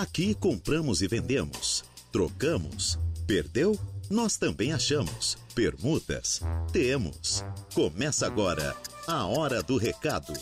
[0.00, 3.76] Aqui compramos e vendemos, trocamos, perdeu?
[4.08, 5.34] Nós também achamos.
[5.56, 6.40] Permutas?
[6.72, 7.44] Temos.
[7.74, 8.76] Começa agora
[9.08, 10.32] a Hora do Recado.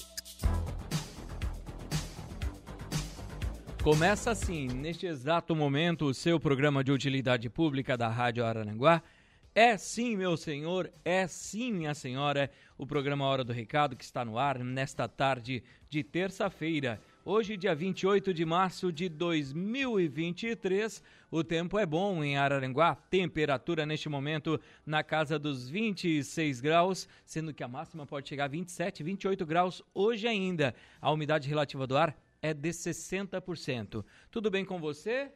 [3.82, 9.02] Começa assim, neste exato momento, o seu programa de utilidade pública da Rádio Araranguá.
[9.54, 14.22] É sim, meu senhor, é sim, minha senhora, o programa Hora do Recado que está
[14.22, 17.00] no ar nesta tarde de terça-feira.
[17.28, 22.94] Hoje, dia 28 de março de 2023, o tempo é bom em Araranguá.
[22.94, 28.46] Temperatura neste momento na casa dos 26 graus, sendo que a máxima pode chegar a
[28.46, 30.72] 27, 28 graus hoje ainda.
[31.00, 34.04] A umidade relativa do ar é de 60%.
[34.30, 35.32] Tudo bem com você?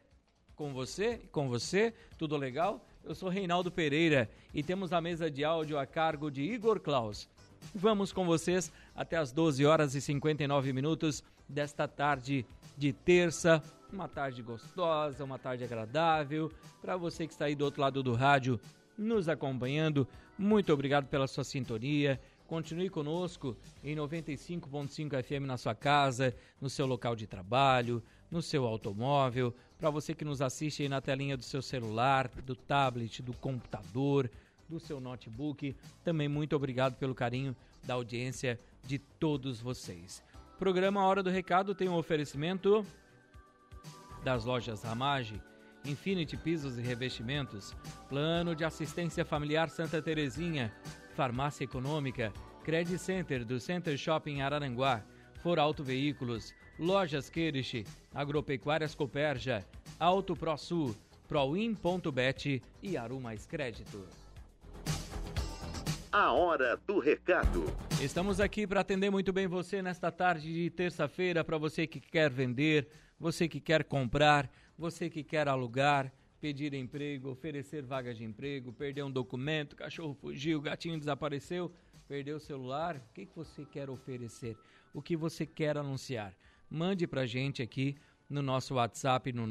[0.55, 1.17] Com você?
[1.29, 1.93] Com você?
[2.17, 2.87] Tudo legal?
[3.03, 7.27] Eu sou Reinaldo Pereira e temos a mesa de áudio a cargo de Igor Klaus.
[7.73, 12.45] Vamos com vocês até as 12 horas e 59 minutos desta tarde
[12.77, 13.61] de terça.
[13.91, 16.51] Uma tarde gostosa, uma tarde agradável.
[16.81, 18.59] Para você que está aí do outro lado do rádio
[18.97, 22.19] nos acompanhando, muito obrigado pela sua sintonia.
[22.47, 28.65] Continue conosco em 95.5 FM na sua casa, no seu local de trabalho, no seu
[28.65, 29.53] automóvel.
[29.77, 34.29] Para você que nos assiste aí na telinha do seu celular, do tablet, do computador,
[34.71, 40.23] do seu notebook, também muito obrigado pelo carinho da audiência de todos vocês.
[40.57, 42.85] Programa Hora do Recado tem um oferecimento
[44.23, 45.41] das lojas Ramage,
[45.83, 47.75] Infinity Pisos e Revestimentos,
[48.07, 50.73] Plano de Assistência Familiar Santa Terezinha,
[51.15, 52.31] Farmácia Econômica,
[52.63, 55.03] Credit Center do Center Shopping Araranguá,
[55.41, 59.65] For Auto Veículos, Lojas Queirish, Agropecuárias Coperja,
[59.99, 60.95] Auto Pro Sul,
[61.27, 64.05] Proin.bet e Aru Mais Crédito.
[66.11, 67.63] A hora do recado.
[68.01, 72.29] Estamos aqui para atender muito bem você nesta tarde de terça-feira, para você que quer
[72.29, 78.73] vender, você que quer comprar, você que quer alugar, pedir emprego, oferecer vagas de emprego,
[78.73, 81.71] perder um documento, cachorro fugiu, gatinho desapareceu,
[82.09, 82.97] perdeu o celular.
[82.97, 84.57] O que, que você quer oferecer?
[84.93, 86.33] O que você quer anunciar?
[86.69, 87.95] Mande para a gente aqui
[88.29, 89.47] no nosso WhatsApp no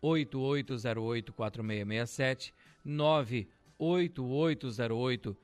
[0.00, 2.52] 988084667,
[2.86, 5.36] 988084667.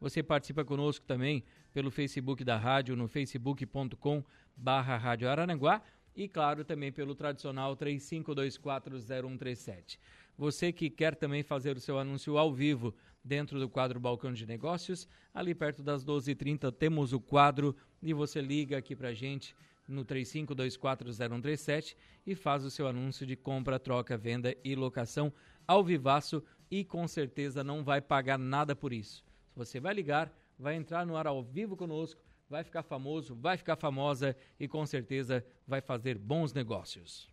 [0.00, 4.24] Você participa conosco também pelo Facebook da rádio, no facebook.com
[4.56, 5.82] barra Rádio Araranguá
[6.14, 9.98] e, claro, também pelo tradicional 35240137.
[10.36, 14.44] Você que quer também fazer o seu anúncio ao vivo dentro do quadro Balcão de
[14.46, 19.54] Negócios, ali perto das 12h30 temos o quadro e você liga aqui para gente
[19.86, 21.94] no 35240137
[22.26, 25.32] e faz o seu anúncio de compra, troca, venda e locação
[25.66, 29.22] ao vivaço e com certeza não vai pagar nada por isso.
[29.54, 32.18] Você vai ligar, vai entrar no ar ao vivo conosco,
[32.48, 37.28] vai ficar famoso, vai ficar famosa e com certeza vai fazer bons negócios.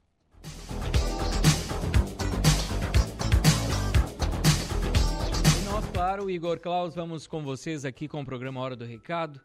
[5.64, 9.40] Nós, claro, Igor Klaus, vamos com vocês aqui com o programa Hora do Recado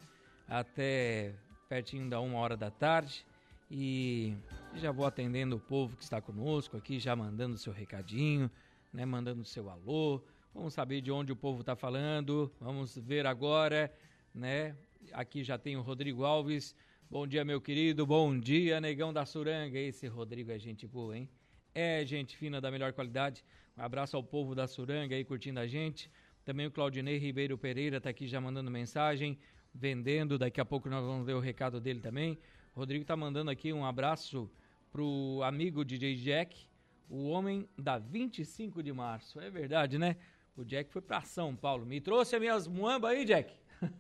[0.49, 1.37] até
[1.69, 3.25] pertinho da uma hora da tarde
[3.71, 4.35] e
[4.75, 8.51] já vou atendendo o povo que está conosco aqui, já mandando seu recadinho,
[8.95, 10.23] né, mandando seu alô.
[10.55, 12.51] Vamos saber de onde o povo está falando.
[12.61, 13.93] Vamos ver agora,
[14.33, 14.77] né?
[15.13, 16.77] Aqui já tem o Rodrigo Alves.
[17.11, 18.07] Bom dia, meu querido.
[18.07, 19.77] Bom dia, negão da Suranga.
[19.77, 21.29] Esse Rodrigo é gente boa, hein?
[21.75, 23.45] É gente fina da melhor qualidade.
[23.77, 26.09] Um abraço ao povo da Suranga aí curtindo a gente.
[26.45, 29.37] Também o Claudinei Ribeiro Pereira está aqui já mandando mensagem,
[29.75, 30.39] vendendo.
[30.39, 32.39] Daqui a pouco nós vamos ver o recado dele também.
[32.77, 34.49] O Rodrigo está mandando aqui um abraço
[34.93, 36.69] pro amigo DJ Jack,
[37.09, 39.41] o homem da 25 de março.
[39.41, 40.17] É verdade, né?
[40.57, 41.85] O Jack foi para São Paulo.
[41.85, 43.53] Me trouxe as minhas muambas aí, Jack.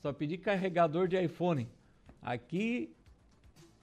[0.00, 1.68] Só pedi carregador de iPhone.
[2.22, 2.94] Aqui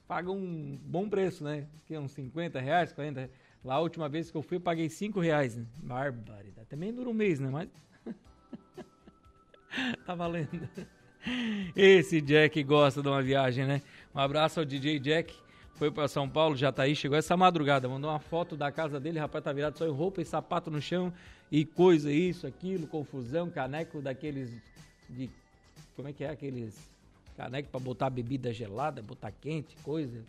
[0.08, 1.68] paga um bom preço, né?
[1.86, 3.32] Que é uns 50 reais, 40 reais.
[3.64, 5.56] Lá a última vez que eu fui, eu paguei 5 reais.
[5.56, 5.66] Né?
[5.78, 6.68] Barbaridade.
[6.68, 7.50] Também dura um mês, né?
[7.50, 7.70] Mas.
[10.06, 10.70] tá valendo.
[11.76, 13.81] Esse Jack gosta de uma viagem, né?
[14.13, 15.34] Um abraço ao DJ Jack.
[15.75, 17.88] Foi para São Paulo, já tá aí, chegou essa madrugada.
[17.88, 20.81] Mandou uma foto da casa dele, rapaz, tá virado só em roupa e sapato no
[20.81, 21.13] chão
[21.51, 24.50] e coisa, isso, aquilo, confusão, caneco daqueles
[25.10, 25.30] de.
[25.95, 26.30] Como é que é?
[26.30, 26.75] Aqueles
[27.36, 30.24] caneco para botar bebida gelada, botar quente, coisa.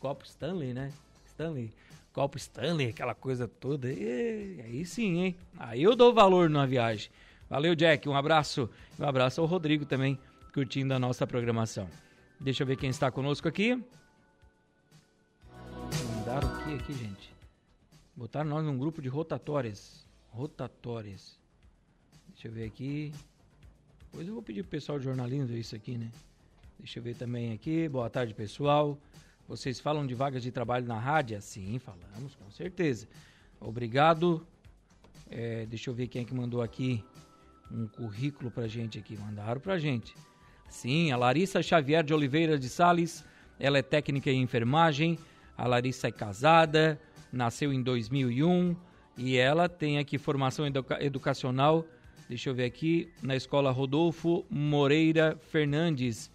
[0.00, 0.92] Copo Stanley, né?
[1.26, 1.70] Stanley.
[2.12, 3.90] Copo Stanley, aquela coisa toda.
[3.92, 5.36] E, aí sim, hein?
[5.58, 7.10] Aí eu dou valor numa viagem.
[7.48, 8.08] Valeu, Jack.
[8.08, 8.68] Um abraço.
[8.98, 10.18] Um abraço ao Rodrigo também,
[10.52, 11.88] curtindo a nossa programação.
[12.40, 13.82] Deixa eu ver quem está conosco aqui.
[16.68, 17.32] Que aqui, gente?
[18.14, 20.06] Botaram nós num grupo de rotatórias.
[20.28, 21.38] Rotatórias.
[22.28, 23.10] Deixa eu ver aqui.
[24.00, 26.10] Depois eu vou pedir pro pessoal de jornalismo isso aqui, né?
[26.78, 27.88] Deixa eu ver também aqui.
[27.88, 28.98] Boa tarde, pessoal.
[29.48, 31.40] Vocês falam de vagas de trabalho na rádio?
[31.40, 33.08] Sim, falamos, com certeza.
[33.58, 34.46] Obrigado.
[35.30, 37.02] É, deixa eu ver quem é que mandou aqui
[37.72, 39.16] um currículo pra gente aqui.
[39.16, 40.14] Mandaram pra gente.
[40.68, 43.24] Sim, a Larissa Xavier de Oliveira de Sales.
[43.58, 45.18] Ela é técnica em enfermagem.
[45.58, 47.00] A Larissa é casada,
[47.32, 48.76] nasceu em 2001
[49.16, 51.84] e ela tem aqui formação educa educacional.
[52.28, 56.30] Deixa eu ver aqui, na escola Rodolfo Moreira Fernandes,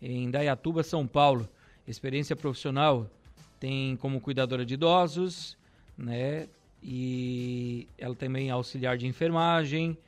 [0.00, 1.48] em Dayatuba, São Paulo.
[1.88, 3.10] Experiência profissional
[3.58, 5.58] tem como cuidadora de idosos,
[5.96, 6.48] né?
[6.80, 9.98] E ela também é auxiliar de enfermagem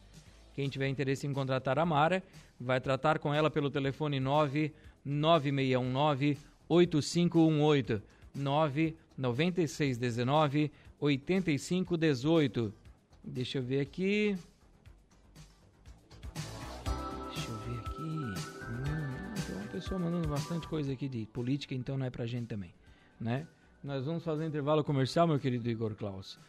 [0.56, 2.24] Quem tiver interesse em contratar a Mara,
[2.60, 8.02] vai tratar com ela pelo telefone 99619 8518
[8.34, 12.74] 99619 8518.
[13.24, 14.36] Deixa eu ver aqui.
[17.32, 18.02] Deixa eu ver aqui.
[18.02, 18.34] Hum,
[19.46, 22.74] tem uma pessoa mandando bastante coisa aqui de política, então não é pra gente também,
[23.22, 23.46] né?
[23.86, 26.40] Nós vamos fazer um intervalo comercial, meu querido Igor Klaus.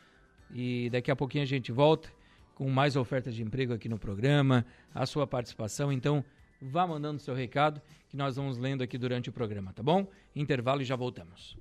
[0.54, 2.08] E daqui a pouquinho a gente volta
[2.54, 5.92] com mais ofertas de emprego aqui no programa, a sua participação.
[5.92, 6.24] Então,
[6.62, 7.78] vá mandando seu recado
[8.08, 10.08] que nós vamos lendo aqui durante o programa, tá bom?
[10.34, 11.58] Intervalo e já voltamos.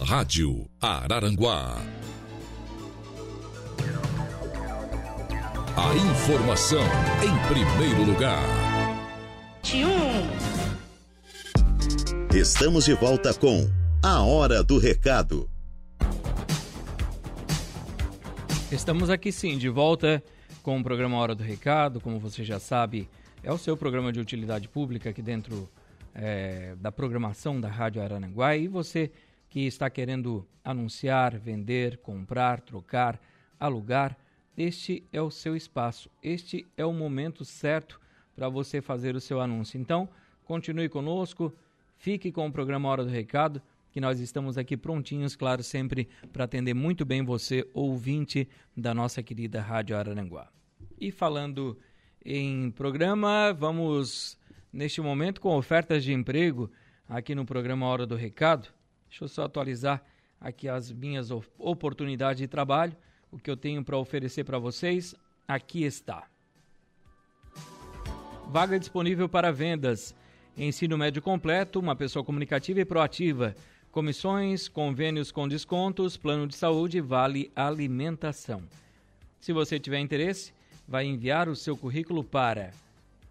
[0.00, 1.76] Rádio Araranguá.
[5.76, 6.84] A informação
[7.22, 8.42] em primeiro lugar.
[12.34, 15.48] Estamos de volta com A Hora do Recado.
[18.72, 20.20] Estamos aqui sim, de volta
[20.60, 22.00] com o programa Hora do Recado.
[22.00, 23.08] Como você já sabe,
[23.44, 25.68] é o seu programa de utilidade pública aqui dentro
[26.16, 28.56] é, da programação da Rádio Arananguá.
[28.56, 29.08] E você
[29.48, 33.20] que está querendo anunciar, vender, comprar, trocar,
[33.56, 34.18] alugar,
[34.58, 36.10] este é o seu espaço.
[36.20, 38.00] Este é o momento certo
[38.34, 39.80] para você fazer o seu anúncio.
[39.80, 40.08] Então,
[40.44, 41.52] continue conosco,
[41.96, 46.44] fique com o programa Hora do Recado que nós estamos aqui prontinhos, claro, sempre para
[46.44, 50.48] atender muito bem você, ouvinte da nossa querida Rádio Araranguá.
[50.98, 51.78] E falando
[52.24, 54.38] em programa, vamos
[54.72, 56.70] neste momento com ofertas de emprego
[57.06, 58.68] aqui no programa Hora do Recado.
[59.10, 60.02] Deixa eu só atualizar
[60.40, 62.96] aqui as minhas oportunidades de trabalho,
[63.30, 65.14] o que eu tenho para oferecer para vocês.
[65.46, 66.26] Aqui está.
[68.48, 70.14] Vaga disponível para vendas.
[70.56, 73.54] Ensino médio completo, uma pessoa comunicativa e proativa
[73.92, 78.64] comissões, convênios com descontos, plano de saúde, vale alimentação.
[79.38, 80.52] Se você tiver interesse,
[80.88, 82.72] vai enviar o seu currículo para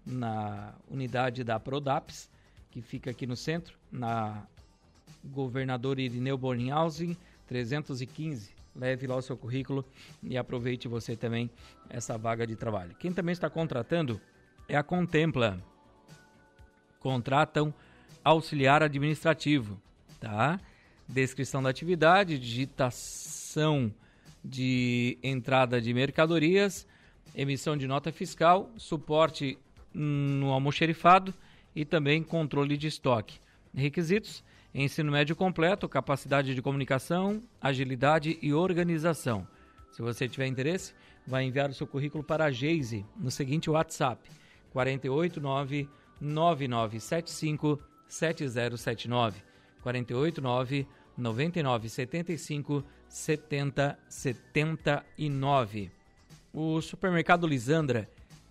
[0.06, 2.30] na unidade da Prodaps,
[2.70, 4.46] que fica aqui no centro, na
[5.26, 8.52] Governador Irineu Bornhausen 315.
[8.76, 9.84] Leve lá o seu currículo
[10.22, 11.50] e aproveite você também
[11.90, 12.96] essa vaga de trabalho.
[13.00, 14.22] Quem também está contratando
[14.68, 15.60] é a Contempla.
[17.00, 17.74] Contratam
[18.24, 19.80] auxiliar administrativo,
[20.20, 20.60] tá?
[21.08, 23.94] Descrição da atividade, digitação
[24.44, 26.88] de entrada de mercadorias,
[27.36, 29.58] emissão de nota fiscal, suporte
[29.94, 31.34] no almoxerifado
[31.76, 33.40] e também controle de estoque.
[33.74, 34.44] Requisitos:
[34.74, 39.48] ensino médio completo, capacidade de comunicação, agilidade e organização.
[39.92, 40.94] Se você tiver interesse,
[41.26, 44.30] vai enviar o seu currículo para a Geise no seguinte WhatsApp:
[44.72, 45.88] 489
[46.20, 49.53] 9975 7079
[49.84, 50.88] 489
[51.18, 55.92] 9975 7079.
[56.52, 58.10] O supermercado Lisandra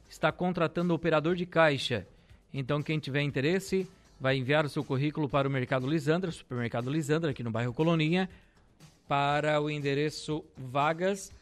[0.08, 2.06] está contratando operador de caixa.
[2.54, 3.88] Então, quem tiver interesse,
[4.20, 8.28] vai enviar o seu currículo para o Mercado Lisandra, Supermercado Lisandra, aqui no bairro Coloninha,
[9.08, 11.32] para o endereço vagas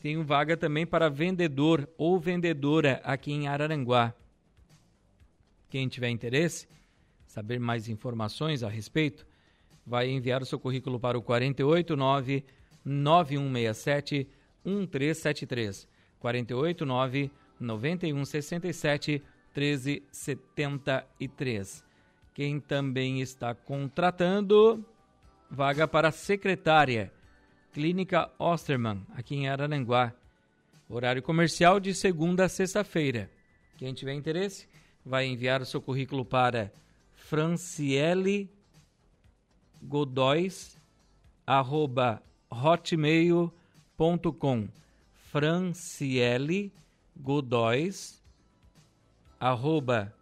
[0.00, 4.14] Tem vaga também para vendedor ou vendedora aqui em Araranguá.
[5.68, 6.68] Quem tiver interesse,
[7.26, 9.26] saber mais informações a respeito,
[9.84, 12.44] vai enviar o seu currículo para o 489
[12.84, 14.28] 9167
[14.64, 15.88] 1373.
[16.20, 19.20] 489 9167
[19.54, 21.84] 1373.
[22.32, 24.86] Quem também está contratando
[25.50, 27.12] vaga para secretária
[27.72, 30.12] Clínica Osterman, aqui em Araranguá.
[30.88, 33.30] Horário comercial de segunda a sexta-feira.
[33.76, 34.66] Quem tiver interesse,
[35.04, 36.72] vai enviar o seu currículo para
[37.14, 38.50] franciele
[39.82, 40.78] godóis
[41.46, 43.48] arroba hotmail.com
[45.30, 46.72] franciele
[47.16, 48.22] godóis
[49.38, 50.12] arroba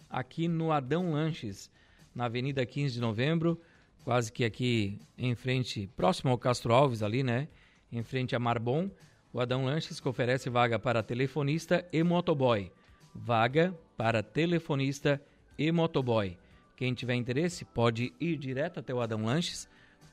[0.09, 1.71] aqui no Adão Lanches,
[2.15, 3.59] na Avenida 15 de Novembro,
[4.05, 7.49] quase que aqui em frente, próximo ao Castro Alves ali, né?
[7.91, 8.91] Em frente a Marbon,
[9.33, 12.71] o Adão Lanches que oferece vaga para telefonista e motoboy.
[13.15, 15.19] Vaga para telefonista
[15.57, 16.37] e motoboy.
[16.81, 19.69] Quem tiver interesse pode ir direto até o Adão Lanches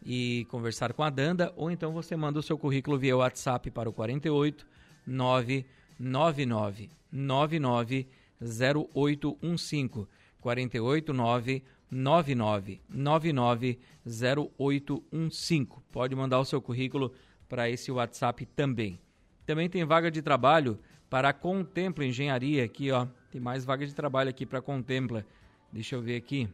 [0.06, 3.90] e conversar com a Danda, ou então você manda o seu currículo via WhatsApp para
[3.90, 4.68] o 48
[5.08, 8.06] 999 99
[8.42, 10.08] 0815
[10.42, 15.68] 489 99 99 0815.
[15.90, 17.14] Pode mandar o seu currículo
[17.48, 19.00] para esse WhatsApp também.
[19.46, 20.78] Também tem vaga de trabalho
[21.10, 23.08] para Contempla Engenharia aqui, ó.
[23.32, 25.26] Tem mais vaga de trabalho aqui para Contempla.
[25.72, 26.50] Deixa eu ver aqui.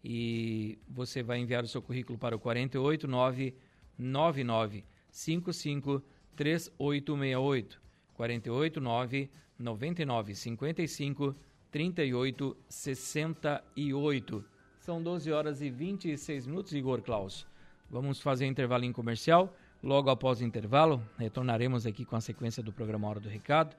[0.04, 6.02] E você vai enviar o seu currículo para o 48999 55
[6.34, 7.82] 3868
[8.14, 11.36] 489 99 55
[11.70, 14.44] 38 68.
[14.78, 17.46] São 12 horas e 26 minutos, Igor Klaus.
[17.88, 19.54] Vamos fazer intervalo em comercial.
[19.82, 23.76] Logo após o intervalo, retornaremos aqui com a sequência do programa Hora do Recado.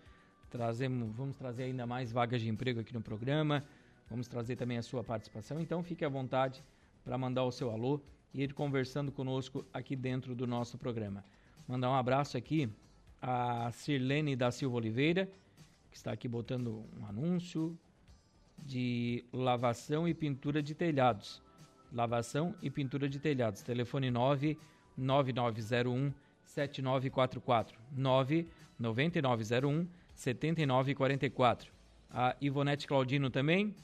[0.50, 3.64] Trazemos, vamos trazer ainda mais vagas de emprego aqui no programa.
[4.10, 5.62] Vamos trazer também a sua participação.
[5.62, 6.62] Então fique à vontade
[7.06, 8.02] para mandar o seu alô
[8.34, 11.24] e ir conversando conosco aqui dentro do nosso programa.
[11.66, 12.70] Mandar um abraço aqui
[13.22, 15.32] a Sirlene da Silva Oliveira,
[15.90, 17.80] que está aqui botando um anúncio
[18.58, 21.42] de lavação e pintura de telhados.
[21.94, 23.62] Lavação e pintura de telhados.
[23.62, 24.12] Telefone
[24.98, 31.72] 99901 7944 99901 7944.
[32.12, 33.76] A Ivonete Claudino também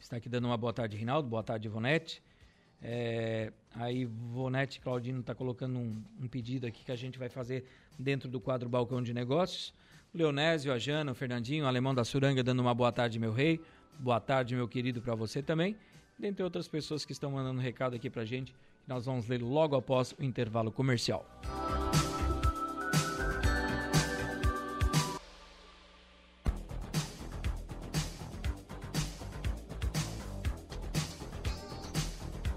[0.00, 1.28] está aqui dando uma boa tarde, Rinaldo.
[1.28, 2.22] Boa tarde, Ivonete.
[2.80, 7.64] É, a Ivonete Claudino está colocando um, um, pedido aqui que a gente vai fazer
[7.98, 9.74] dentro do quadro Balcão de Negócios.
[10.14, 13.32] O Leonésio, a Jana, o Fernandinho, o Alemão da Suranga dando uma boa tarde, meu
[13.32, 13.60] rei.
[13.98, 15.76] Boa tarde, meu querido, para você também.
[16.18, 18.54] Dentre outras pessoas que estão mandando recado aqui para a gente,
[18.86, 21.26] nós vamos ler logo após o intervalo comercial.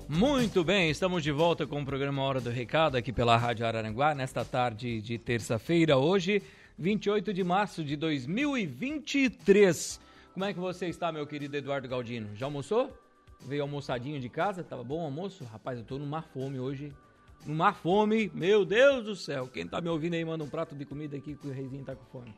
[0.07, 4.15] Muito bem, estamos de volta com o programa Hora do Recado aqui pela Rádio Araranguá,
[4.15, 6.41] nesta tarde de terça-feira, hoje,
[6.77, 9.99] 28 de março de 2023.
[10.33, 12.33] Como é que você está, meu querido Eduardo Galdino?
[12.35, 13.08] Já almoçou?
[13.41, 14.63] Veio almoçadinho de casa?
[14.63, 15.43] Tava bom o almoço?
[15.45, 16.93] Rapaz, eu tô numa fome hoje.
[17.45, 19.47] Numa fome, meu Deus do céu.
[19.47, 21.95] Quem tá me ouvindo aí, manda um prato de comida aqui que o reizinho tá
[21.95, 22.33] com fome.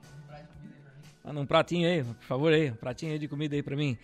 [1.23, 2.71] Manda um pratinho aí, por favor aí.
[2.71, 3.97] Um pratinho aí de comida aí pra mim.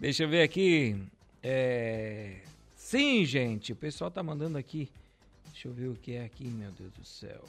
[0.00, 1.00] Deixa eu ver aqui.
[1.42, 2.40] É...
[2.74, 4.90] Sim, gente, o pessoal tá mandando aqui.
[5.52, 7.44] Deixa eu ver o que é aqui, meu Deus do céu.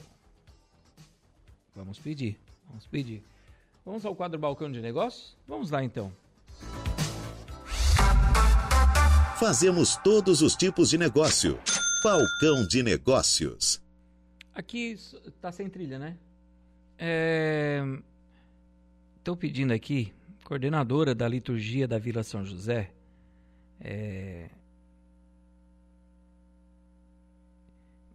[1.74, 3.22] Vamos pedir, vamos pedir.
[3.84, 5.36] Vamos ao quadro Balcão de Negócios?
[5.46, 6.12] Vamos lá então.
[9.38, 11.58] Fazemos todos os tipos de negócio.
[12.02, 13.82] Balcão de Negócios.
[14.54, 14.96] Aqui
[15.40, 16.16] tá sem trilha, né?
[19.18, 19.38] Estou é...
[19.38, 20.12] pedindo aqui,
[20.44, 22.90] coordenadora da liturgia da Vila São José,
[23.80, 24.48] é,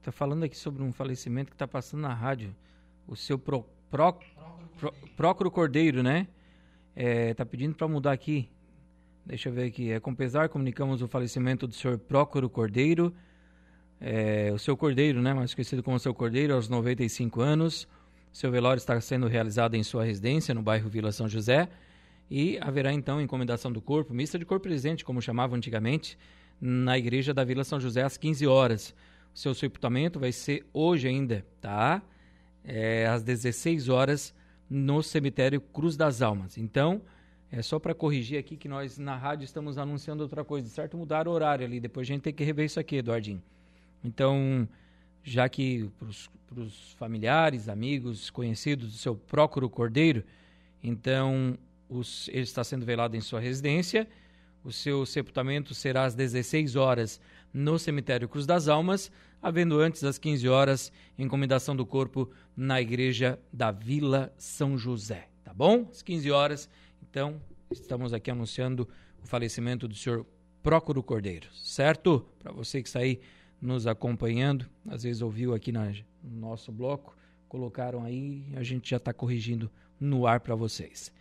[0.01, 2.55] Tá falando aqui sobre um falecimento que está passando na rádio.
[3.05, 4.15] O seu pro, pro,
[5.15, 6.27] pro, Cordeiro, né?
[6.95, 8.49] É, tá pedindo para mudar aqui.
[9.25, 9.91] Deixa eu ver aqui.
[9.91, 13.13] É, com pesar, comunicamos o falecimento do senhor Prócuro Cordeiro.
[13.99, 15.33] É, o seu Cordeiro, né?
[15.33, 17.87] Mais conhecido como seu Cordeiro, aos 95 anos.
[18.31, 21.69] Seu velório está sendo realizado em sua residência, no bairro Vila São José.
[22.29, 26.17] E haverá então encomendação do corpo, missa de corpo presente, como chamavam antigamente,
[26.61, 28.93] na igreja da Vila São José às 15 horas
[29.33, 32.01] seu sepultamento vai ser hoje ainda, tá?
[32.63, 34.33] É, às 16 horas
[34.69, 36.57] no cemitério Cruz das Almas.
[36.57, 37.01] Então,
[37.51, 40.97] é só para corrigir aqui que nós na rádio estamos anunciando outra coisa, certo?
[40.97, 43.41] Mudar o horário ali, depois a gente tem que rever isso aqui, Eduardinho.
[44.03, 44.67] Então,
[45.23, 45.89] já que
[46.47, 50.23] para os familiares, amigos, conhecidos do seu Prócuro Cordeiro,
[50.83, 51.57] então
[51.89, 54.07] os, ele está sendo velado em sua residência.
[54.63, 57.19] O seu sepultamento será às 16 horas
[57.53, 63.39] no cemitério Cruz das Almas, havendo antes das 15 horas encomendação do corpo na igreja
[63.51, 65.87] da Vila São José, tá bom?
[65.89, 66.69] Às 15 horas,
[67.09, 67.41] então,
[67.71, 68.87] estamos aqui anunciando
[69.23, 70.25] o falecimento do senhor
[70.61, 72.23] Prócoro Cordeiro, certo?
[72.37, 73.19] Para você que está aí
[73.59, 75.85] nos acompanhando, às vezes ouviu aqui na,
[76.23, 77.17] no nosso bloco,
[77.47, 81.11] colocaram aí, a gente já está corrigindo no ar para vocês.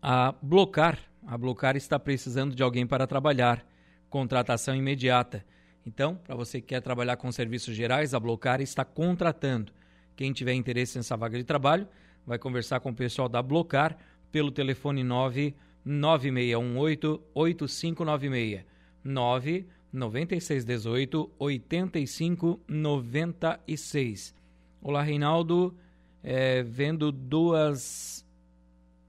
[0.00, 3.66] A Blocar, a Blocar está precisando de alguém para trabalhar
[4.08, 5.44] contratação imediata.
[5.84, 9.70] Então, para você que quer trabalhar com serviços gerais, a Blocar está contratando.
[10.16, 11.86] Quem tiver interesse nessa vaga de trabalho,
[12.28, 13.96] vai conversar com o pessoal da Blocar
[14.30, 18.66] pelo telefone 99618 8596.
[19.02, 24.34] 9618 8596.
[24.82, 25.74] Olá, Reinaldo.
[26.22, 28.22] É, vendo duas.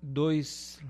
[0.02, 0.82] Dois.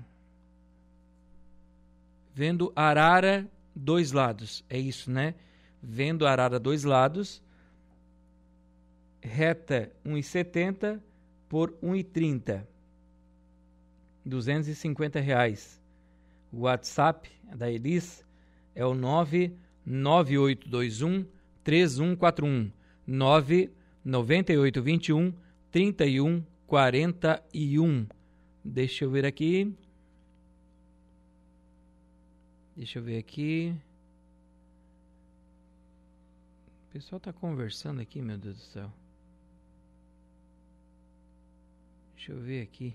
[2.32, 4.64] Vendo arara dois lados.
[4.70, 5.34] É isso, né?
[5.82, 7.42] Vendo arara dois lados.
[9.20, 11.00] Reta 1,70
[11.50, 12.66] por 1,30.
[14.24, 15.78] 250 reais.
[16.52, 18.24] O WhatsApp da Elis
[18.74, 21.26] é o 99821
[21.64, 22.70] 3141.
[23.06, 25.34] 99821
[25.72, 28.06] 3141.
[28.64, 29.76] Deixa eu ver aqui.
[32.76, 33.74] Deixa eu ver aqui.
[36.88, 38.92] O pessoal está conversando aqui, meu Deus do céu.
[42.20, 42.94] Deixa eu ver aqui.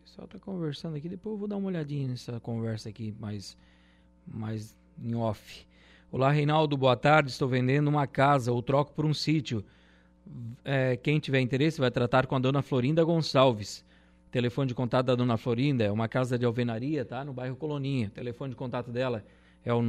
[0.00, 1.08] O pessoal está conversando aqui.
[1.08, 3.56] Depois eu vou dar uma olhadinha nessa conversa aqui mais,
[4.26, 5.66] mais em off.
[6.12, 7.30] Olá, Reinaldo, boa tarde.
[7.30, 9.64] Estou vendendo uma casa ou troco por um sítio.
[10.62, 13.82] É, quem tiver interesse vai tratar com a dona Florinda Gonçalves.
[14.30, 17.24] Telefone de contato da dona Florinda é uma casa de alvenaria, tá?
[17.24, 18.10] No bairro Coloninha.
[18.10, 19.24] Telefone de contato dela
[19.64, 19.80] é o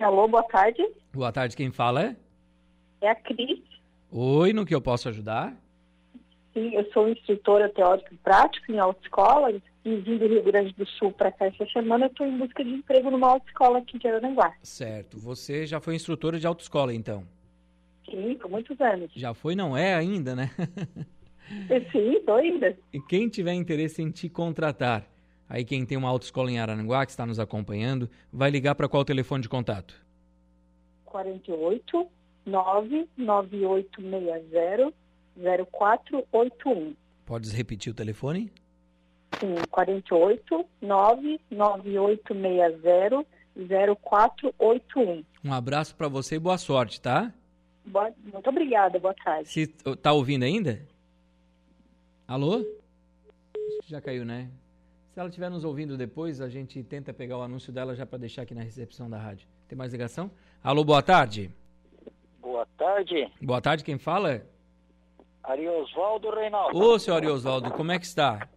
[0.00, 0.82] Alô, boa tarde.
[1.12, 2.16] Boa tarde, quem fala é?
[3.00, 3.60] É a Cris.
[4.10, 5.56] Oi, no que eu posso ajudar?
[6.52, 10.86] Sim, eu sou instrutora teórica e prática em autoescola e vim do Rio Grande do
[10.86, 12.06] Sul para cá essa semana.
[12.06, 14.52] Eu estou em busca de emprego numa autoescola aqui de Aranguá.
[14.62, 15.18] Certo.
[15.18, 17.24] Você já foi instrutora de autoescola, então?
[18.04, 19.10] Sim, por muitos anos.
[19.14, 20.50] Já foi, não é ainda, né?
[21.90, 22.78] Sim, estou ainda.
[22.92, 25.06] E quem tiver interesse em te contratar,
[25.48, 29.04] aí quem tem uma autoescola em Araranguá, que está nos acompanhando, vai ligar para qual
[29.04, 29.94] telefone de contato?
[31.04, 32.08] 48
[32.46, 34.92] 99860
[35.36, 36.94] 0481.
[37.24, 38.50] Podes repetir o telefone?
[39.38, 43.24] Sim, 48 99860
[44.00, 45.24] 0481.
[45.44, 47.32] Um abraço para você e boa sorte, tá?
[47.84, 49.48] Boa, muito obrigada, boa tarde.
[49.48, 50.80] Se, tá ouvindo ainda?
[52.32, 52.64] Alô?
[53.84, 54.50] Já caiu, né?
[55.12, 58.20] Se ela estiver nos ouvindo depois, a gente tenta pegar o anúncio dela já para
[58.20, 59.46] deixar aqui na recepção da rádio.
[59.68, 60.30] Tem mais ligação?
[60.64, 61.54] Alô, boa tarde.
[62.40, 63.30] Boa tarde.
[63.38, 64.46] Boa tarde, quem fala?
[65.42, 66.74] Ariosvaldo Reinaldo.
[66.74, 68.48] Ô, senhor Ariosvaldo, como é que está?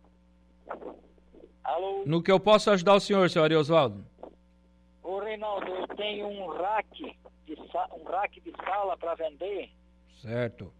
[1.61, 2.03] Alô?
[2.05, 4.05] No que eu posso ajudar o senhor, senhor Ariosvaldo?
[5.03, 7.13] Ô, Reinaldo, eu tenho um rack
[7.45, 7.57] de,
[7.91, 9.69] um rack de sala para vender.
[10.21, 10.71] Certo.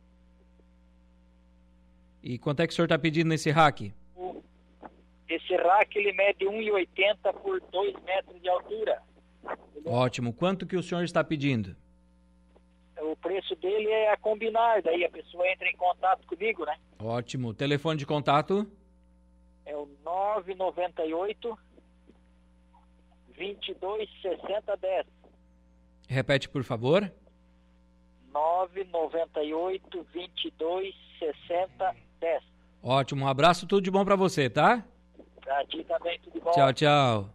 [2.25, 3.93] E quanto é que o senhor está pedindo nesse rack?
[5.29, 8.99] Esse rack ele mede 1,80 por 2 metros de altura.
[9.85, 10.33] Ótimo.
[10.33, 11.75] Quanto que o senhor está pedindo?
[12.99, 16.75] O preço dele é a combinar, daí a pessoa entra em contato comigo, né?
[16.97, 17.53] Ótimo.
[17.53, 18.65] Telefone de contato?
[19.63, 21.59] É o 998
[23.37, 25.05] 22 60 10.
[26.07, 27.11] Repete, por favor.
[28.33, 30.95] 998 22
[32.19, 32.43] 60 10.
[32.81, 33.25] Ótimo.
[33.25, 34.83] Um abraço, tudo de bom para você, tá?
[35.41, 36.51] Pra ti também, tudo bom.
[36.51, 37.29] Tchau, tchau.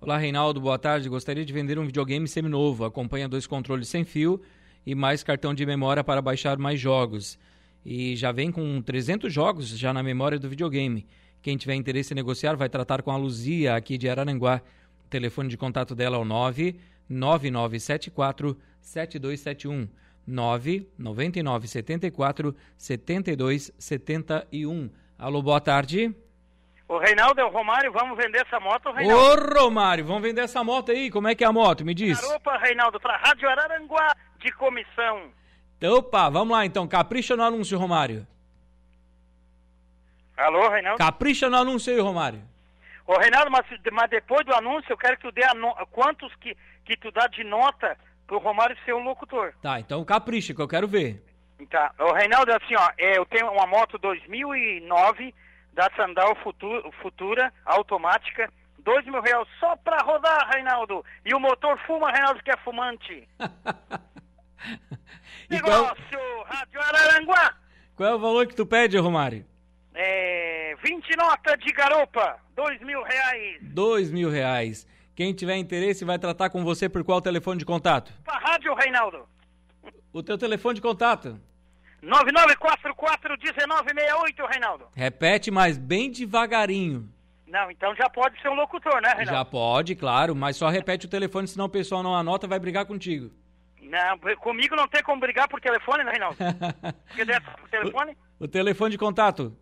[0.00, 1.08] Olá, Reinaldo, boa tarde.
[1.08, 2.84] Gostaria de vender um videogame seminovo.
[2.84, 4.42] Acompanha dois controles sem fio
[4.86, 7.38] e mais cartão de memória para baixar mais jogos.
[7.84, 11.06] E já vem com 300 jogos já na memória do videogame.
[11.42, 14.62] Quem tiver interesse em negociar vai tratar com a Luzia aqui de Araranguá.
[15.04, 19.88] O telefone de contato dela é o 99974 7271
[20.26, 24.90] 99974 7271.
[25.18, 26.14] Alô, boa tarde.
[26.86, 29.22] O Reinaldo é o Romário, vamos vender essa moto, Reinaldo?
[29.22, 31.10] Ô, Romário, vamos vender essa moto aí.
[31.10, 31.84] Como é que é a moto?
[31.84, 32.22] Me diz.
[32.22, 35.30] Opa, Reinaldo, para Rádio Araranguá de comissão.
[35.78, 36.86] Então, opa, vamos lá então.
[36.86, 38.26] Capricha no anúncio, Romário.
[40.36, 40.98] Alô, Reinaldo?
[40.98, 42.42] Capricha no anúncio aí, Romário.
[43.06, 45.74] Ô, Reinaldo, mas, mas depois do anúncio, eu quero que tu dê a no...
[45.90, 47.96] quantos que, que tu dá de nota
[48.34, 49.52] pro Romário ser um locutor.
[49.62, 51.22] Tá, então capricha, que eu quero ver.
[51.70, 51.92] Tá.
[51.98, 55.34] Ô, Reinaldo, assim, ó, é, eu tenho uma moto 2009
[55.72, 61.04] da Sandal Futura, Futura automática, dois mil reais só pra rodar, Reinaldo.
[61.24, 63.28] E o motor fuma, Reinaldo, que é fumante.
[65.48, 66.44] Negócio, qual...
[66.46, 67.54] Rádio Araranguá.
[67.94, 69.46] Qual é o valor que tu pede, Romário?
[69.94, 73.58] É, 20 nota de garopa, dois mil reais.
[73.62, 74.86] Dois mil reais.
[75.14, 78.12] Quem tiver interesse vai tratar com você por qual telefone de contato?
[78.24, 79.28] Pra rádio, Reinaldo.
[80.12, 81.40] O teu telefone de contato?
[82.02, 84.88] 9944-1968, Reinaldo.
[84.94, 87.08] Repete, mas bem devagarinho.
[87.46, 89.30] Não, então já pode ser um locutor, né, Reinaldo?
[89.30, 92.84] Já pode, claro, mas só repete o telefone, senão o pessoal não anota vai brigar
[92.84, 93.30] contigo.
[93.80, 96.36] Não, comigo não tem como brigar por telefone, né, Reinaldo?
[97.06, 98.16] Porque dessa por telefone?
[98.40, 99.56] O, o telefone de contato?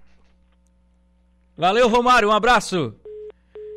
[1.57, 2.93] Valeu, Romário, um abraço.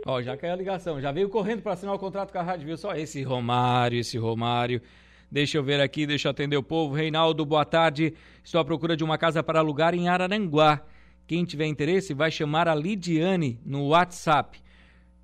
[0.04, 2.66] Ó, já caiu a ligação, já veio correndo para assinar o contrato com a rádio,
[2.66, 2.76] viu?
[2.76, 4.82] Só esse Romário, esse Romário.
[5.30, 6.94] Deixa eu ver aqui, deixa eu atender o povo.
[6.94, 8.14] Reinaldo, boa tarde.
[8.42, 10.80] Estou à procura de uma casa para alugar em Araranguá.
[11.26, 14.58] Quem tiver interesse vai chamar a Lidiane no WhatsApp.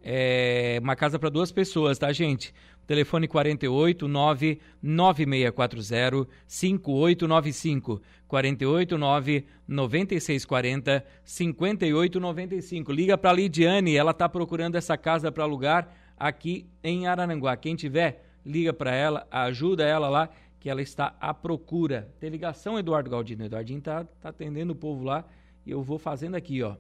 [0.02, 2.54] É uma casa para duas pessoas, tá, gente?
[2.86, 8.02] Telefone 48 9 9640 5895.
[8.28, 12.92] 48 9 9640 5895.
[12.92, 17.56] Liga para Lidiane, ela está procurando essa casa para alugar aqui em Arananguá.
[17.56, 20.28] Quem tiver, liga para ela, ajuda ela lá,
[20.60, 22.08] que ela está à procura.
[22.20, 23.44] Tem ligação, Eduardo Galdino.
[23.44, 25.24] Eduardinho tá, tá atendendo o povo lá
[25.66, 26.76] e eu vou fazendo aqui, ó.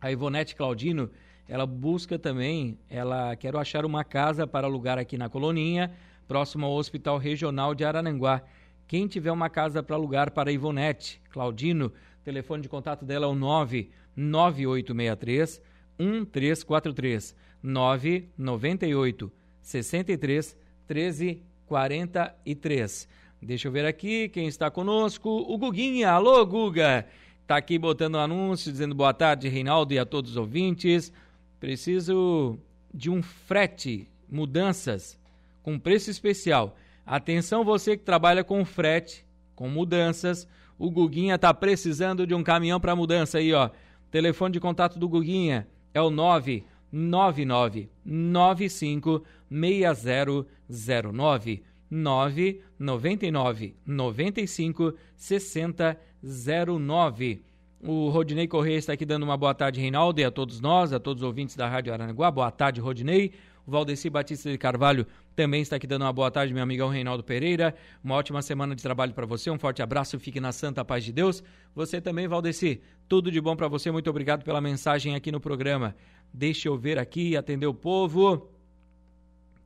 [0.00, 1.10] A Ivonete Claudino
[1.48, 5.92] ela busca também, ela quer achar uma casa para alugar aqui na Coloninha,
[6.26, 8.42] próximo ao Hospital Regional de Arananguá.
[8.86, 11.92] Quem tiver uma casa para alugar para Ivonete, Claudino,
[12.24, 15.60] telefone de contato dela é o 99863
[15.98, 23.08] 1343 998 63 13 43.
[23.42, 25.28] Deixa eu ver aqui quem está conosco.
[25.28, 26.10] O Guguinha.
[26.10, 27.06] Alô, Guga.
[27.42, 31.12] Está aqui botando anúncio dizendo boa tarde, Reinaldo, e a todos os ouvintes.
[31.60, 32.58] Preciso
[32.92, 35.16] de um frete, mudanças,
[35.62, 36.76] com preço especial.
[37.06, 40.48] Atenção você que trabalha com frete, com mudanças.
[40.78, 43.70] O Guguinha tá precisando de um caminhão para mudança aí, ó.
[44.10, 57.42] Telefone de contato do Guguinha é o 999 95 6009 999 95 6009
[57.86, 60.98] o Rodinei Correia está aqui dando uma boa tarde, Reinaldo, e a todos nós, a
[60.98, 62.30] todos os ouvintes da Rádio Aranaguá.
[62.30, 63.32] Boa tarde, Rodinei.
[63.66, 67.22] O Valdeci Batista de Carvalho também está aqui dando uma boa tarde, meu amigão Reinaldo
[67.22, 67.74] Pereira.
[68.02, 69.50] Uma ótima semana de trabalho para você.
[69.50, 71.42] Um forte abraço, fique na santa paz de Deus.
[71.74, 73.90] Você também, Valdeci, tudo de bom para você.
[73.90, 75.94] Muito obrigado pela mensagem aqui no programa.
[76.32, 78.50] Deixa eu ver aqui, atender o povo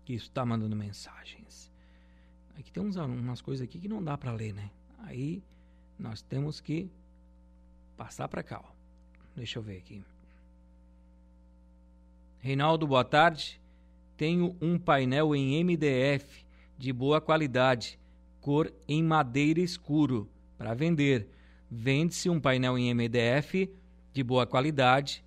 [0.04, 1.70] que está mandando mensagens.
[2.58, 4.70] Aqui tem uns, umas coisas aqui que não dá para ler, né?
[5.04, 5.40] Aí
[5.96, 6.90] nós temos que
[7.98, 8.62] passar para cá.
[8.64, 8.68] Ó.
[9.34, 10.00] Deixa eu ver aqui.
[12.38, 13.60] Reinaldo, boa tarde.
[14.16, 16.46] Tenho um painel em MDF
[16.78, 17.98] de boa qualidade,
[18.40, 21.28] cor em madeira escuro, para vender.
[21.68, 23.68] Vende-se um painel em MDF
[24.12, 25.24] de boa qualidade,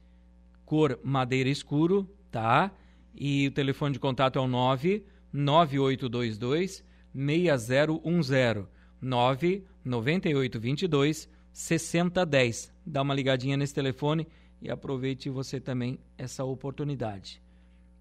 [0.66, 2.72] cor madeira escuro, tá?
[3.14, 8.66] E o telefone de contato é o 99822 6010
[9.02, 12.72] 99822 6010.
[12.86, 14.28] Dá uma ligadinha nesse telefone
[14.62, 17.42] e aproveite você também essa oportunidade.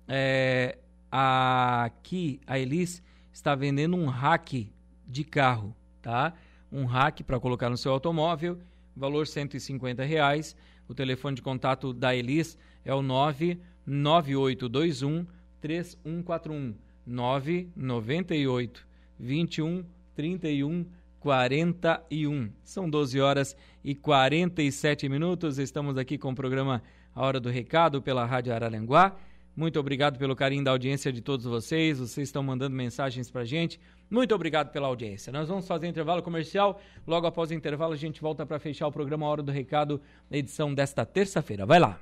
[0.06, 0.78] É,
[1.10, 4.70] aqui a Elis está vendendo um rack
[5.06, 6.34] de carro, tá?
[6.70, 8.58] Um rack para colocar no seu automóvel,
[8.94, 10.54] valor 150 reais.
[10.88, 15.26] O telefone de contato da Elis é o 99821
[15.60, 16.74] 3141
[17.06, 18.86] 998
[19.18, 19.84] 21
[20.14, 20.86] 31
[21.20, 22.50] 41.
[22.64, 25.59] São 12 horas e 47 minutos.
[25.59, 26.83] Estamos aqui com o programa
[27.14, 29.14] A Hora do Recado pela Rádio Araranguá.
[29.54, 31.98] Muito obrigado pelo carinho da audiência de todos vocês.
[31.98, 33.78] Vocês estão mandando mensagens pra gente.
[34.11, 35.33] Muito obrigado pela audiência.
[35.33, 36.80] Nós vamos fazer intervalo comercial.
[37.06, 40.00] Logo após o intervalo, a gente volta para fechar o programa A Hora do Recado,
[40.30, 41.66] na edição desta terça-feira.
[41.66, 42.00] Vai lá.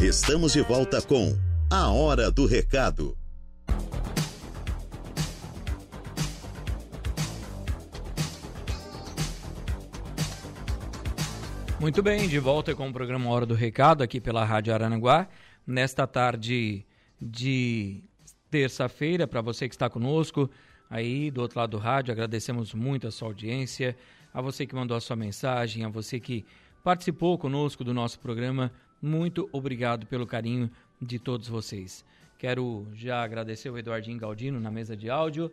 [0.00, 1.34] Estamos de volta com
[1.70, 3.16] A Hora do Recado.
[11.78, 15.28] Muito bem, de volta com o programa Hora do Recado aqui pela Rádio Aranaguá.
[15.66, 16.86] Nesta tarde
[17.20, 18.02] de
[18.50, 20.50] terça-feira, para você que está conosco
[20.88, 23.94] aí do outro lado do rádio, agradecemos muito a sua audiência,
[24.32, 26.46] a você que mandou a sua mensagem, a você que
[26.82, 28.72] participou conosco do nosso programa.
[29.00, 32.04] Muito obrigado pelo carinho de todos vocês.
[32.38, 35.52] Quero já agradecer o Eduardinho Galdino na mesa de áudio,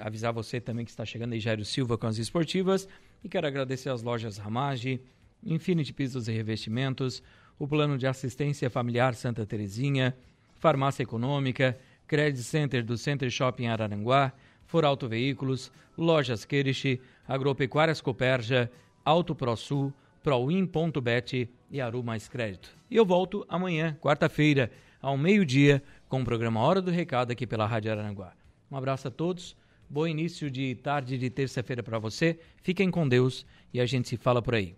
[0.00, 2.88] avisar você também que está chegando aí Jairo Silva com as esportivas
[3.24, 5.00] e quero agradecer as lojas Ramage,
[5.46, 7.22] Infinity Pisos e Revestimentos,
[7.58, 10.16] o Plano de Assistência Familiar Santa Terezinha,
[10.58, 14.32] Farmácia Econômica, Credit Center do Center Shopping Araranguá,
[14.66, 18.70] Foralto Veículos, Lojas Queriche, Agropecuárias Coperja,
[19.04, 22.76] Auto ProSul, Proin.bet e Aru Mais Crédito.
[22.90, 27.66] E eu volto amanhã, quarta-feira, ao meio-dia, com o programa Hora do Recado aqui pela
[27.66, 28.32] Rádio Araranguá.
[28.70, 29.56] Um abraço a todos,
[29.88, 32.40] Bom início de tarde de terça-feira para você.
[32.60, 34.74] Fiquem com Deus e a gente se fala por aí.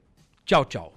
[0.49, 0.93] Tchau, tchau.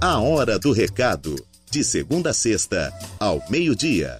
[0.00, 1.36] A hora do recado.
[1.70, 4.18] De segunda a sexta, ao meio-dia.